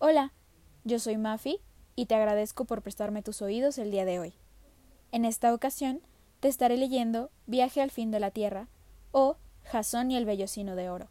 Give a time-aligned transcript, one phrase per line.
[0.00, 0.32] Hola,
[0.84, 1.58] yo soy Mafi
[1.96, 4.32] y te agradezco por prestarme tus oídos el día de hoy.
[5.10, 6.00] En esta ocasión
[6.38, 8.68] te estaré leyendo Viaje al fin de la Tierra
[9.10, 11.08] o Jasón y el Bellocino de Oro.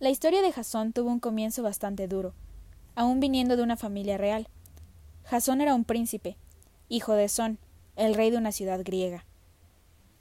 [0.00, 2.34] La historia de Jasón tuvo un comienzo bastante duro,
[2.94, 4.48] aun viniendo de una familia real.
[5.24, 6.36] Jasón era un príncipe,
[6.90, 7.58] hijo de Son,
[7.96, 9.24] el rey de una ciudad griega.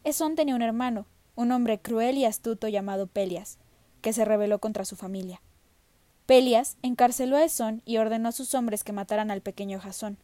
[0.06, 3.58] Esón tenía un hermano, un hombre cruel y astuto llamado Pelias,
[4.02, 5.42] que se rebeló contra su familia.
[6.34, 10.18] Pelias encarceló a Esón y ordenó a sus hombres que mataran al pequeño Jasón.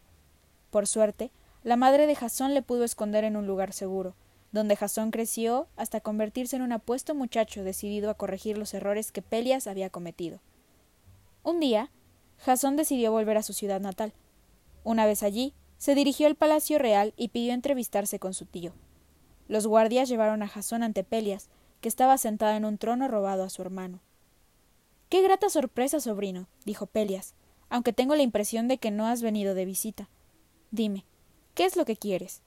[0.72, 1.30] Por suerte,
[1.62, 4.16] la madre de Jasón le pudo esconder en un lugar seguro,
[4.52, 9.22] donde Jasón creció hasta convertirse en un apuesto muchacho decidido a corregir los errores que
[9.22, 10.40] Pelias había cometido.
[11.44, 11.92] Un día,
[12.40, 14.12] Jasón decidió volver a su ciudad natal.
[14.84, 18.74] Una vez allí, se dirigió al palacio real y pidió entrevistarse con su tío.
[19.48, 21.50] Los guardias llevaron a Jasón ante Pelias,
[21.82, 24.00] que estaba sentada en un trono robado a su hermano.
[25.10, 27.34] Qué grata sorpresa, sobrino, dijo Pelias,
[27.70, 30.08] aunque tengo la impresión de que no has venido de visita.
[30.70, 31.04] Dime,
[31.56, 32.44] ¿qué es lo que quieres?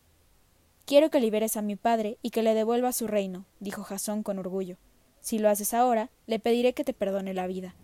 [0.85, 4.39] Quiero que liberes a mi padre y que le devuelva su reino, dijo Jasón con
[4.39, 4.77] orgullo.
[5.21, 7.75] Si lo haces ahora, le pediré que te perdone la vida.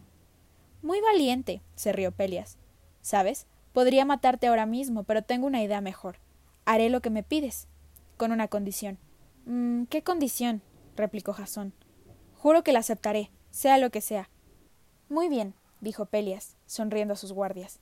[0.81, 2.57] Muy valiente, se rió Pelias.
[3.03, 3.47] ¿Sabes?
[3.73, 6.19] Podría matarte ahora mismo, pero tengo una idea mejor.
[6.65, 7.67] Haré lo que me pides,
[8.17, 8.99] con una condición.
[9.45, 10.63] Mm, ¿Qué condición?
[10.95, 11.73] replicó Jasón.
[12.37, 14.29] Juro que la aceptaré, sea lo que sea.
[15.11, 17.81] Muy bien, dijo Pelias, sonriendo a sus guardias.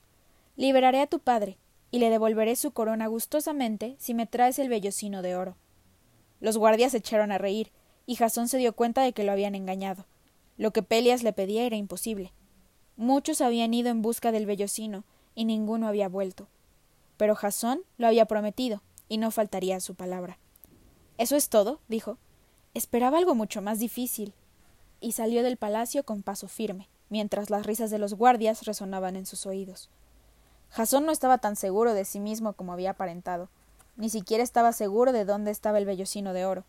[0.55, 1.57] Liberaré a tu padre,
[1.91, 5.57] y le devolveré su corona gustosamente si me traes el vellocino de oro.
[6.39, 7.71] Los guardias se echaron a reír,
[8.05, 10.05] y Jasón se dio cuenta de que lo habían engañado.
[10.57, 12.31] Lo que Pelias le pedía era imposible.
[12.95, 15.03] Muchos habían ido en busca del vellocino,
[15.35, 16.47] y ninguno había vuelto.
[17.17, 20.37] Pero Jasón lo había prometido, y no faltaría a su palabra.
[21.17, 21.81] ¿Eso es todo?
[21.89, 22.17] dijo.
[22.73, 24.33] Esperaba algo mucho más difícil.
[25.01, 29.25] Y salió del palacio con paso firme mientras las risas de los guardias resonaban en
[29.25, 29.89] sus oídos.
[30.69, 33.49] Jasón no estaba tan seguro de sí mismo como había aparentado,
[33.95, 36.63] ni siquiera estaba seguro de dónde estaba el vellocino de oro.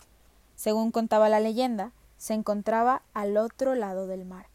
[0.56, 4.46] Según contaba la leyenda, se encontraba al otro lado del mar.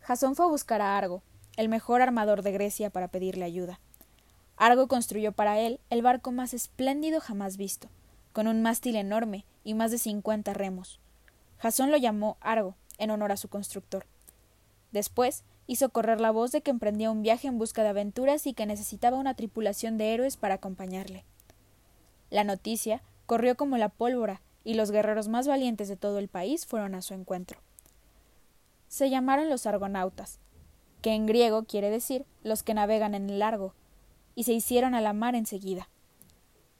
[0.00, 1.22] Jasón fue a buscar a Argo,
[1.56, 3.78] el mejor armador de Grecia, para pedirle ayuda.
[4.56, 7.88] Argo construyó para él el barco más espléndido jamás visto,
[8.32, 10.98] con un mástil enorme y más de cincuenta remos.
[11.58, 14.06] Jasón lo llamó Argo, en honor a su constructor.
[14.92, 18.52] Después hizo correr la voz de que emprendía un viaje en busca de aventuras y
[18.52, 21.24] que necesitaba una tripulación de héroes para acompañarle.
[22.30, 26.66] La noticia corrió como la pólvora y los guerreros más valientes de todo el país
[26.66, 27.60] fueron a su encuentro.
[28.88, 30.38] Se llamaron los argonautas,
[31.00, 33.74] que en griego quiere decir los que navegan en el largo,
[34.34, 35.88] y se hicieron a la mar enseguida.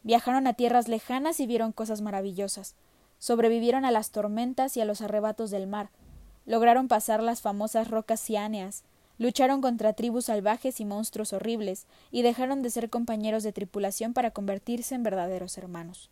[0.03, 2.75] Viajaron a tierras lejanas y vieron cosas maravillosas,
[3.19, 5.91] sobrevivieron a las tormentas y a los arrebatos del mar,
[6.47, 8.82] Lograron pasar las famosas rocas ciáneas,
[9.19, 14.32] lucharon contra tribus salvajes y monstruos horribles, y dejaron de ser compañeros de tripulación para
[14.32, 16.10] convertirse en verdaderos hermanos.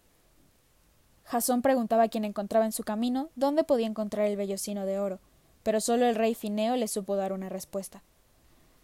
[1.25, 5.21] Jasón preguntaba a quien encontraba en su camino dónde podía encontrar el vellocino de oro,
[5.63, 8.03] pero solo el rey Fineo le supo dar una respuesta.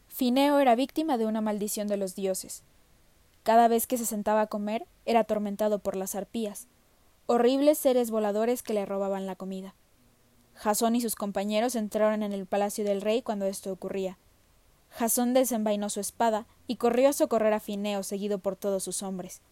[0.09, 2.63] Fineo era víctima de una maldición de los dioses.
[3.43, 6.69] Cada vez que se sentaba a comer, era atormentado por las arpías,
[7.27, 9.75] horribles seres voladores que le robaban la comida.
[10.57, 14.19] Jasón y sus compañeros entraron en el palacio del rey cuando esto ocurría.
[14.91, 19.43] Jasón desenvainó su espada y corrió a socorrer a Fineo, seguido por todos sus hombres.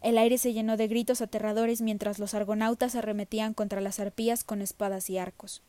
[0.00, 4.62] El aire se llenó de gritos aterradores mientras los argonautas arremetían contra las arpías con
[4.62, 5.62] espadas y arcos.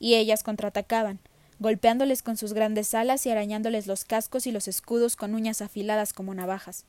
[0.00, 1.20] Y ellas contraatacaban,
[1.60, 6.12] golpeándoles con sus grandes alas y arañándoles los cascos y los escudos con uñas afiladas
[6.12, 6.84] como navajas.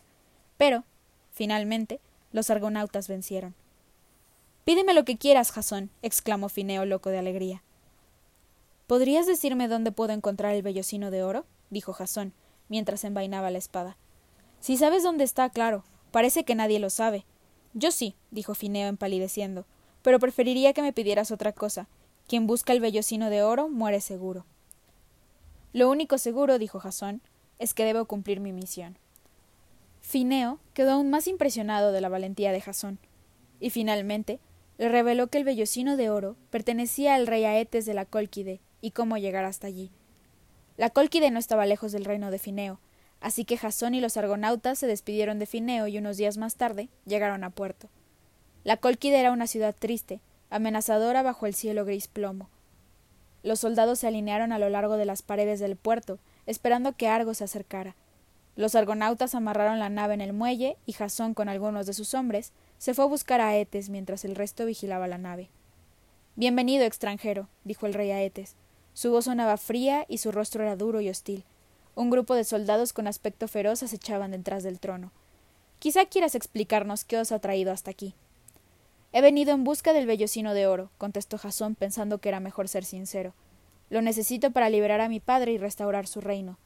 [0.57, 0.83] Pero,
[1.31, 1.99] finalmente,
[2.31, 3.53] los argonautas vencieron.
[4.65, 7.63] Pídeme lo que quieras, Jasón, exclamó Fineo loco de alegría.
[8.87, 11.45] ¿Podrías decirme dónde puedo encontrar el vellocino de oro?
[11.69, 12.33] dijo Jasón,
[12.69, 13.97] mientras envainaba la espada.
[14.59, 15.83] Si sabes dónde está, claro.
[16.11, 17.25] Parece que nadie lo sabe.
[17.73, 19.65] Yo sí, dijo Fineo empalideciendo,
[20.03, 21.87] pero preferiría que me pidieras otra cosa.
[22.27, 24.45] Quien busca el vellocino de oro muere seguro.
[25.73, 27.21] Lo único seguro, dijo Jasón,
[27.57, 28.97] es que debo cumplir mi misión.
[30.01, 32.99] Fineo quedó aún más impresionado de la valentía de Jasón,
[33.59, 34.39] y finalmente
[34.77, 38.91] le reveló que el vellocino de oro pertenecía al rey Aetes de la Cólquide y
[38.91, 39.91] cómo llegar hasta allí.
[40.77, 42.79] La Cólquide no estaba lejos del reino de Fineo,
[43.21, 46.89] así que Jasón y los argonautas se despidieron de Fineo y unos días más tarde
[47.05, 47.89] llegaron a puerto.
[48.63, 52.49] La Cólquide era una ciudad triste, amenazadora bajo el cielo gris plomo.
[53.43, 57.33] Los soldados se alinearon a lo largo de las paredes del puerto, esperando que Argo
[57.33, 57.95] se acercara.
[58.55, 62.53] Los argonautas amarraron la nave en el muelle y Jasón con algunos de sus hombres
[62.83, 65.47] se fue a buscar a Aetes mientras el resto vigilaba la nave.
[66.35, 68.57] Bienvenido, extranjero, dijo el rey a Etes.
[68.93, 71.45] Su voz sonaba fría y su rostro era duro y hostil.
[71.95, 75.13] Un grupo de soldados con aspecto feroz acechaban detrás del trono.
[75.79, 78.15] Quizá quieras explicarnos qué os ha traído hasta aquí.
[79.13, 82.83] He venido en busca del vellocino de oro, contestó Jasón, pensando que era mejor ser
[82.83, 83.33] sincero.
[83.89, 86.57] Lo necesito para liberar a mi padre y restaurar su reino.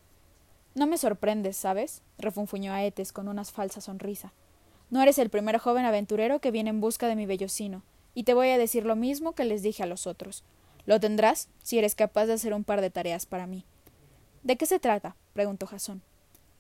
[0.73, 2.01] No me sorprendes, ¿sabes?
[2.17, 4.33] refunfuñó Aetes con una falsa sonrisa.
[4.89, 8.33] No eres el primer joven aventurero que viene en busca de mi vellocino, y te
[8.33, 10.43] voy a decir lo mismo que les dije a los otros.
[10.85, 13.65] Lo tendrás si eres capaz de hacer un par de tareas para mí.
[14.43, 15.15] ¿De qué se trata?
[15.33, 16.01] preguntó Jasón.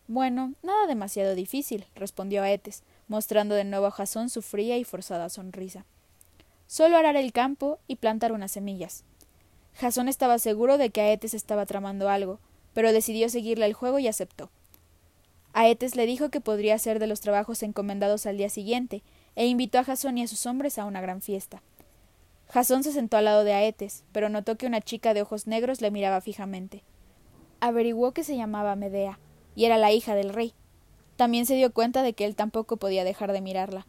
[0.09, 5.29] Bueno, nada demasiado difícil, respondió Aetes, mostrando de nuevo a Jasón su fría y forzada
[5.29, 5.85] sonrisa.
[6.67, 9.03] Solo arar el campo y plantar unas semillas.
[9.73, 12.39] Jasón estaba seguro de que Aetes estaba tramando algo,
[12.73, 14.49] pero decidió seguirle el juego y aceptó.
[15.59, 19.03] Aetes le dijo que podría hacer de los trabajos encomendados al día siguiente,
[19.35, 21.63] e invitó a Jasón y a sus hombres a una gran fiesta.
[22.49, 25.81] Jasón se sentó al lado de Aetes, pero notó que una chica de ojos negros
[25.81, 26.83] le miraba fijamente.
[27.59, 29.19] Averiguó que se llamaba Medea,
[29.55, 30.53] y era la hija del rey,
[31.17, 33.87] también se dio cuenta de que él tampoco podía dejar de mirarla.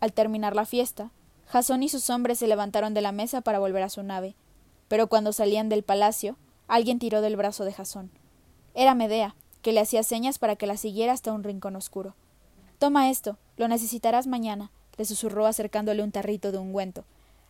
[0.00, 1.12] Al terminar la fiesta,
[1.44, 4.34] Jasón y sus hombres se levantaron de la mesa para volver a su nave,
[4.88, 8.10] pero cuando salían del palacio, alguien tiró del brazo de Jasón.
[8.74, 9.36] Era Medea,
[9.68, 12.14] que le hacía señas para que la siguiera hasta un rincón oscuro.
[12.78, 17.04] Toma esto, lo necesitarás mañana, le susurró acercándole un tarrito de ungüento.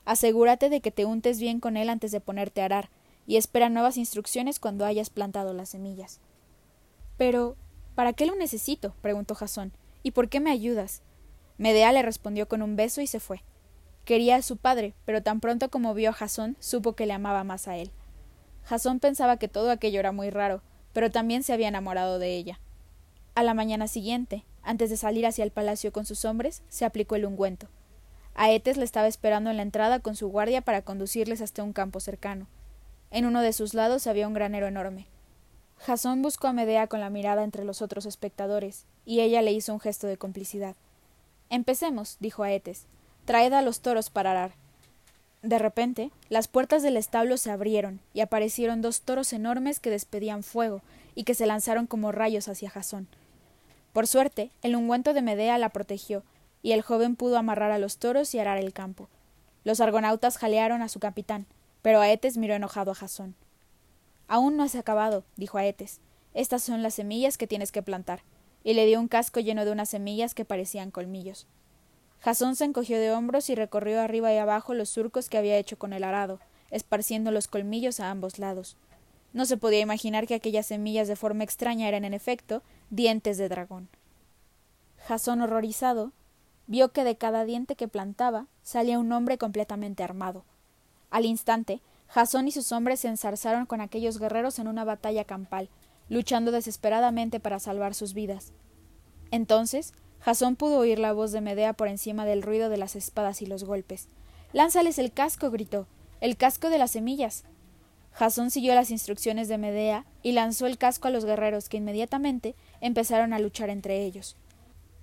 [0.05, 2.91] Asegúrate de que te untes bien con él antes de ponerte a arar,
[3.25, 6.19] y espera nuevas instrucciones cuando hayas plantado las semillas.
[7.19, 7.55] Pero,
[7.95, 8.97] ¿Para qué lo necesito?
[9.01, 9.73] preguntó Jasón.
[10.03, 11.03] ¿Y por qué me ayudas?
[11.57, 13.45] Medea le respondió con un beso y se fue.
[14.05, 17.45] Quería a su padre, pero tan pronto como vio a Jasón, supo que le amaba
[17.45, 17.93] más a él.
[18.65, 20.63] Jasón pensaba que todo aquello era muy raro,
[20.99, 22.59] pero también se había enamorado de ella.
[23.37, 27.15] A la mañana siguiente, antes de salir hacia el palacio con sus hombres, se aplicó
[27.15, 27.69] el ungüento.
[28.35, 32.01] Aetes le estaba esperando en la entrada con su guardia para conducirles hasta un campo
[32.01, 32.49] cercano.
[33.13, 35.07] En uno de sus lados había un granero enorme.
[35.77, 39.73] Jasón buscó a Medea con la mirada entre los otros espectadores, y ella le hizo
[39.73, 40.75] un gesto de complicidad.
[41.49, 42.87] Empecemos, dijo Aetes.
[43.25, 44.55] Traed a los toros para arar.
[45.43, 50.43] De repente, las puertas del establo se abrieron y aparecieron dos toros enormes que despedían
[50.43, 50.83] fuego
[51.15, 53.07] y que se lanzaron como rayos hacia Jasón.
[53.93, 56.23] Por suerte, el ungüento de Medea la protegió,
[56.63, 59.09] y el joven pudo amarrar a los toros y arar el campo.
[59.65, 61.47] Los argonautas jalearon a su capitán,
[61.83, 63.35] pero Aetes miró enojado a Jasón.
[64.27, 66.01] Aún no has acabado, dijo Aetes.
[66.35, 68.23] Estas son las semillas que tienes que plantar.
[68.65, 71.47] Y le dio un casco lleno de unas semillas que parecían colmillos.
[72.21, 75.79] Jasón se encogió de hombros y recorrió arriba y abajo los surcos que había hecho
[75.79, 78.77] con el arado, esparciendo los colmillos a ambos lados.
[79.33, 83.49] No se podía imaginar que aquellas semillas de forma extraña eran en efecto dientes de
[83.49, 83.89] dragón.
[85.07, 86.13] Jasón, horrorizado,
[86.67, 90.45] vio que de cada diente que plantaba salía un hombre completamente armado.
[91.11, 95.69] Al instante, Jasón y sus hombres se ensarzaron con aquellos guerreros en una batalla campal,
[96.09, 98.53] luchando desesperadamente para salvar sus vidas.
[99.31, 103.43] Entonces, Jasón pudo oír la voz de Medea por encima del ruido de las espadas
[103.43, 104.09] y los golpes.
[104.53, 105.87] Lánzales el casco, gritó.
[106.21, 107.45] El casco de las semillas.
[108.13, 112.57] Jasón siguió las instrucciones de Medea y lanzó el casco a los guerreros que inmediatamente
[112.81, 114.37] empezaron a luchar entre ellos.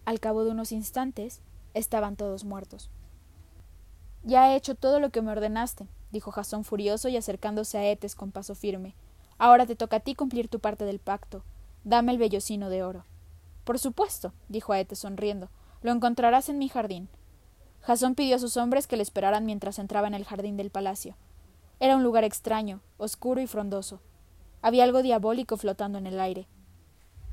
[0.03, 1.39] Al cabo de unos instantes,
[1.73, 2.89] estaban todos muertos.
[4.23, 8.15] Ya he hecho todo lo que me ordenaste, dijo Jasón furioso y acercándose a Etes
[8.15, 8.95] con paso firme.
[9.37, 11.43] Ahora te toca a ti cumplir tu parte del pacto.
[11.83, 13.05] Dame el vellocino de oro.
[13.65, 15.49] Por supuesto, dijo Aetes sonriendo.
[15.81, 17.09] Lo encontrarás en mi jardín.
[17.81, 21.17] Jasón pidió a sus hombres que le esperaran mientras entraba en el jardín del palacio.
[21.79, 23.99] Era un lugar extraño, oscuro y frondoso.
[24.61, 26.47] Había algo diabólico flotando en el aire.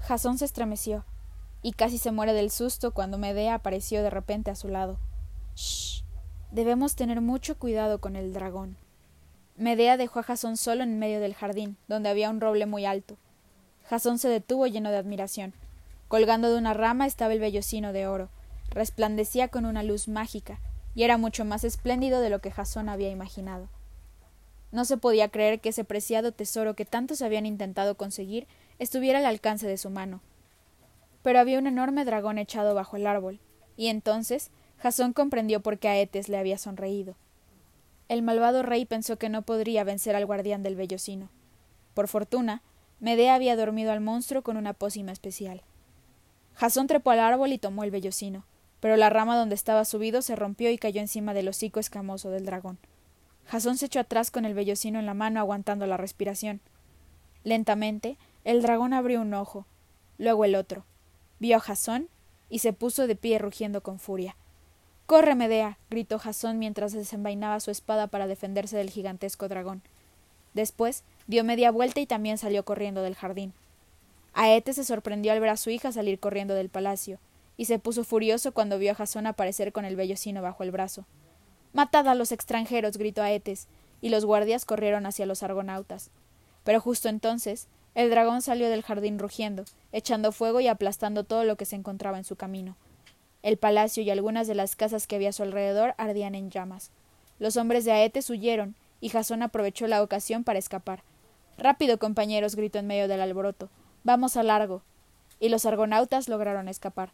[0.01, 1.05] Jasón se estremeció,
[1.63, 4.99] y casi se muere del susto cuando Medea apareció de repente a su lado.
[6.51, 8.77] Debemos tener mucho cuidado con el dragón.
[9.57, 13.17] Medea dejó a Jasón solo en medio del jardín, donde había un roble muy alto.
[13.85, 15.55] Jasón se detuvo lleno de admiración.
[16.13, 18.29] Colgando de una rama estaba el vellocino de oro.
[18.69, 20.61] Resplandecía con una luz mágica,
[20.95, 23.71] y era mucho más espléndido de lo que Jasón había imaginado.
[24.73, 28.47] No se podía creer que ese preciado tesoro que tantos habían intentado conseguir
[28.79, 30.21] estuviera al alcance de su mano.
[31.23, 33.41] Pero había un enorme dragón echado bajo el árbol,
[33.79, 37.15] y entonces Jasón comprendió por qué Aetes le había sonreído.
[38.11, 41.31] El malvado rey pensó que no podría vencer al guardián del vellocino.
[41.95, 42.61] Por fortuna,
[43.01, 45.63] Medea había dormido al monstruo con una pócima especial.
[46.55, 48.45] Jasón trepó al árbol y tomó el vellocino,
[48.81, 52.45] pero la rama donde estaba subido se rompió y cayó encima del hocico escamoso del
[52.45, 52.79] dragón.
[53.47, 56.61] Jasón se echó atrás con el vellocino en la mano aguantando la respiración.
[57.45, 59.67] Lentamente, el dragón abrió un ojo,
[60.19, 60.85] luego el otro.
[61.39, 62.09] Vio a Jasón
[62.49, 64.37] y se puso de pie rugiendo con furia.
[65.07, 65.79] Corre, Medea.
[65.91, 69.83] gritó Jasón mientras desenvainaba su espada para defenderse del gigantesco dragón.
[70.55, 73.53] Después dio media vuelta y también salió corriendo del jardín.
[74.35, 77.19] Aete se sorprendió al ver a su hija salir corriendo del palacio,
[77.57, 81.07] y se puso furioso cuando vio a Jasón aparecer con el vellocino bajo el brazo.
[81.73, 82.97] Matad a los extranjeros.
[82.97, 83.69] gritó Aetes,
[84.01, 86.11] y los guardias corrieron hacia los argonautas.
[86.65, 91.57] Pero justo entonces el dragón salió del jardín rugiendo, echando fuego y aplastando todo lo
[91.57, 92.77] que se encontraba en su camino.
[93.43, 96.91] El palacio y algunas de las casas que había a su alrededor ardían en llamas.
[97.39, 101.03] Los hombres de Aetes huyeron, y Jasón aprovechó la ocasión para escapar.
[101.59, 103.69] Rápido, compañeros, gritó en medio del alboroto.
[104.05, 104.83] Vamos a largo.
[105.39, 107.11] Y los argonautas lograron escapar.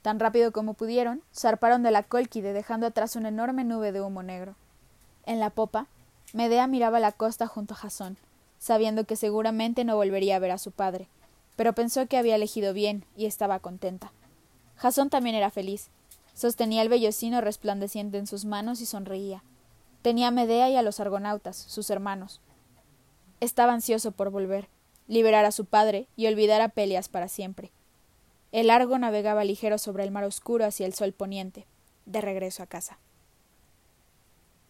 [0.00, 4.22] Tan rápido como pudieron, zarparon de la Cólquide, dejando atrás una enorme nube de humo
[4.22, 4.54] negro.
[5.26, 5.86] En la popa,
[6.32, 8.16] Medea miraba la costa junto a Jasón,
[8.58, 11.06] sabiendo que seguramente no volvería a ver a su padre,
[11.54, 14.10] pero pensó que había elegido bien y estaba contenta.
[14.76, 15.88] Jasón también era feliz.
[16.34, 19.42] Sostenía el vellocino resplandeciente en sus manos y sonreía.
[20.00, 22.40] Tenía a Medea y a los argonautas, sus hermanos.
[23.40, 24.68] Estaba ansioso por volver,
[25.08, 27.70] liberar a su padre y olvidar a Peleas para siempre.
[28.52, 31.66] El Argo navegaba ligero sobre el mar oscuro hacia el sol poniente,
[32.06, 32.98] de regreso a casa.